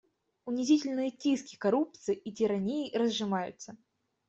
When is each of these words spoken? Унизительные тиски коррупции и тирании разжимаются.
Унизительные 0.45 1.11
тиски 1.11 1.57
коррупции 1.57 2.15
и 2.15 2.31
тирании 2.31 2.91
разжимаются. 2.97 3.77